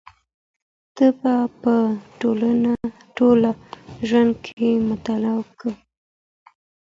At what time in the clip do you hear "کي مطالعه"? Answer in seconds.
4.45-5.41